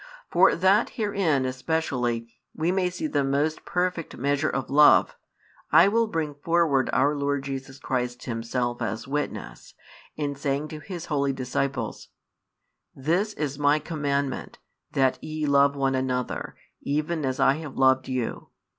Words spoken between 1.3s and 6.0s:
especially we may see the most perfect measure of love, I